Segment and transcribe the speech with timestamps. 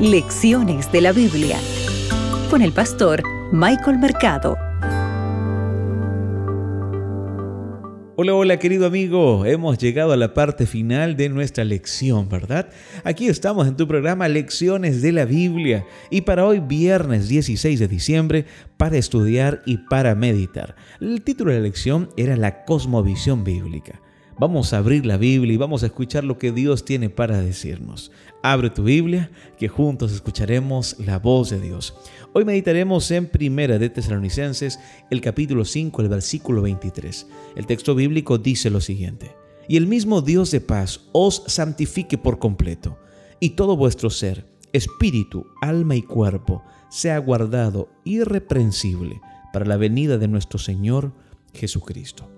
[0.00, 1.58] Lecciones de la Biblia
[2.50, 4.54] con el pastor Michael Mercado.
[8.14, 12.68] Hola, hola querido amigo, hemos llegado a la parte final de nuestra lección, ¿verdad?
[13.04, 17.88] Aquí estamos en tu programa Lecciones de la Biblia y para hoy viernes 16 de
[17.88, 18.44] diciembre
[18.76, 20.76] para estudiar y para meditar.
[21.00, 24.02] El título de la lección era la cosmovisión bíblica.
[24.38, 28.12] Vamos a abrir la Biblia y vamos a escuchar lo que Dios tiene para decirnos.
[28.42, 31.94] Abre tu Biblia, que juntos escucharemos la voz de Dios.
[32.34, 37.26] Hoy meditaremos en Primera de Tesalonicenses, el capítulo 5, el versículo 23.
[37.56, 39.34] El texto bíblico dice lo siguiente:
[39.68, 42.98] Y el mismo Dios de paz os santifique por completo,
[43.40, 49.18] y todo vuestro ser, espíritu, alma y cuerpo, sea guardado irreprensible
[49.54, 51.14] para la venida de nuestro Señor
[51.54, 52.28] Jesucristo.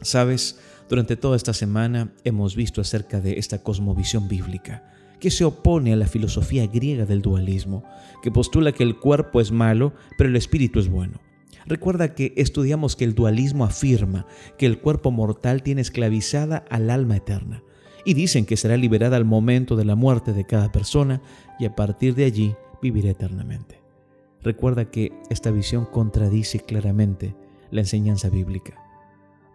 [0.00, 0.60] ¿Sabes?
[0.88, 4.84] Durante toda esta semana hemos visto acerca de esta cosmovisión bíblica
[5.20, 7.84] que se opone a la filosofía griega del dualismo,
[8.22, 11.20] que postula que el cuerpo es malo, pero el espíritu es bueno.
[11.66, 17.16] Recuerda que estudiamos que el dualismo afirma que el cuerpo mortal tiene esclavizada al alma
[17.16, 17.62] eterna,
[18.04, 21.20] y dicen que será liberada al momento de la muerte de cada persona
[21.58, 23.82] y a partir de allí vivirá eternamente.
[24.42, 27.34] Recuerda que esta visión contradice claramente
[27.70, 28.80] la enseñanza bíblica,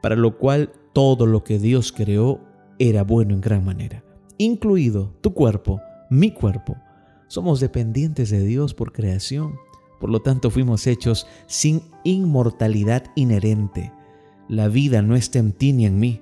[0.02, 2.40] para lo cual todo lo que Dios creó
[2.80, 4.04] era bueno en gran manera,
[4.38, 6.78] incluido tu cuerpo, mi cuerpo.
[7.28, 9.56] Somos dependientes de Dios por creación,
[10.00, 13.92] por lo tanto fuimos hechos sin inmortalidad inherente.
[14.48, 16.22] La vida no está en ti ni en mí,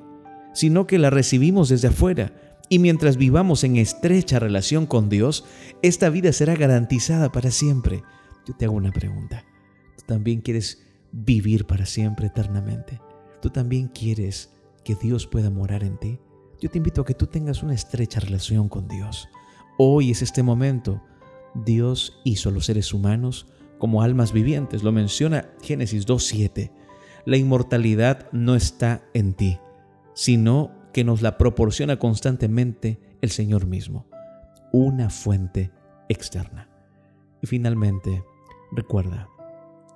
[0.54, 2.60] sino que la recibimos desde afuera.
[2.70, 5.44] Y mientras vivamos en estrecha relación con Dios,
[5.82, 8.04] esta vida será garantizada para siempre.
[8.48, 9.44] Yo te hago una pregunta.
[9.98, 13.02] ¿Tú también quieres vivir para siempre eternamente?
[13.42, 14.52] ¿Tú también quieres
[14.84, 16.20] que Dios pueda morar en ti,
[16.60, 19.28] yo te invito a que tú tengas una estrecha relación con Dios.
[19.78, 21.02] Hoy es este momento.
[21.56, 23.48] Dios hizo los seres humanos
[23.80, 26.72] como almas vivientes, lo menciona Génesis 2.7.
[27.26, 29.60] La inmortalidad no está en ti,
[30.14, 34.06] sino que nos la proporciona constantemente el Señor mismo,
[34.72, 35.72] una fuente
[36.10, 36.70] externa.
[37.42, 38.24] Y finalmente,
[38.72, 39.30] recuerda,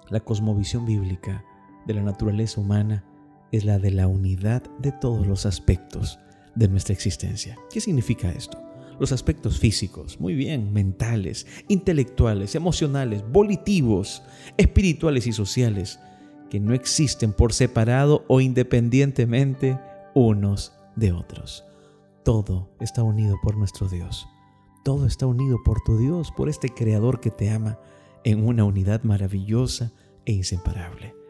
[0.09, 1.46] la cosmovisión bíblica
[1.85, 3.06] de la naturaleza humana
[3.55, 6.19] es la de la unidad de todos los aspectos
[6.55, 7.57] de nuestra existencia.
[7.71, 8.61] ¿Qué significa esto?
[8.99, 14.23] Los aspectos físicos, muy bien, mentales, intelectuales, emocionales, volitivos,
[14.57, 15.99] espirituales y sociales,
[16.49, 19.77] que no existen por separado o independientemente
[20.13, 21.66] unos de otros.
[22.23, 24.27] Todo está unido por nuestro Dios.
[24.85, 27.79] Todo está unido por tu Dios, por este Creador que te ama
[28.23, 29.91] en una unidad maravillosa
[30.25, 31.25] e inseparable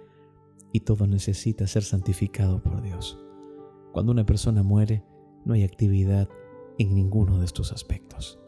[0.75, 3.17] y todo necesita ser santificado por Dios.
[3.93, 5.05] Cuando una persona muere,
[5.45, 6.27] no hay actividad
[6.77, 8.41] en ninguno de estos aspectos.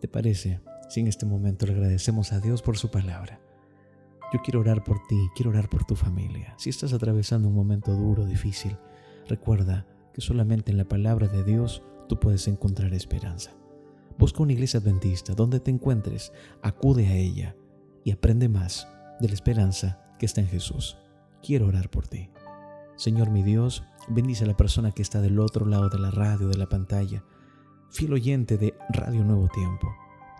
[0.00, 3.38] ¿Te parece si en este momento le agradecemos a Dios por su palabra?
[4.32, 6.54] Yo quiero orar por ti, quiero orar por tu familia.
[6.56, 8.78] Si estás atravesando un momento duro, difícil,
[9.28, 13.50] recuerda que solamente en la palabra de Dios tú puedes encontrar esperanza.
[14.16, 16.32] Busca una iglesia adventista donde te encuentres,
[16.62, 17.56] acude a ella
[18.04, 18.88] y aprende más
[19.20, 20.96] de la esperanza que está en Jesús
[21.42, 22.30] quiero orar por ti.
[22.96, 26.48] Señor mi Dios, bendice a la persona que está del otro lado de la radio,
[26.48, 27.24] de la pantalla,
[27.90, 29.88] fiel oyente de Radio Nuevo Tiempo.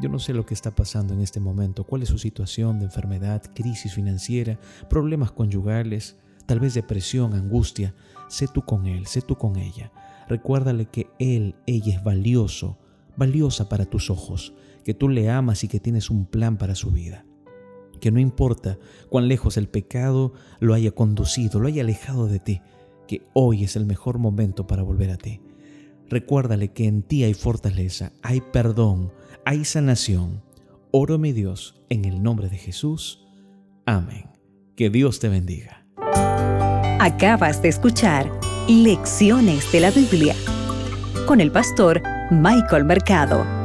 [0.00, 2.86] Yo no sé lo que está pasando en este momento, cuál es su situación de
[2.86, 4.58] enfermedad, crisis financiera,
[4.88, 6.16] problemas conyugales,
[6.46, 7.94] tal vez depresión, angustia.
[8.28, 9.92] Sé tú con él, sé tú con ella.
[10.28, 12.78] Recuérdale que él, ella es valioso,
[13.16, 16.90] valiosa para tus ojos, que tú le amas y que tienes un plan para su
[16.90, 17.24] vida
[18.00, 18.78] que no importa
[19.08, 22.60] cuán lejos el pecado lo haya conducido, lo haya alejado de ti,
[23.06, 25.40] que hoy es el mejor momento para volver a ti.
[26.08, 29.12] Recuérdale que en ti hay fortaleza, hay perdón,
[29.44, 30.42] hay sanación.
[30.90, 33.24] Oro mi Dios en el nombre de Jesús.
[33.86, 34.24] Amén.
[34.74, 35.86] Que Dios te bendiga.
[36.98, 38.30] Acabas de escuchar
[38.68, 40.34] Lecciones de la Biblia
[41.26, 43.59] con el pastor Michael Mercado.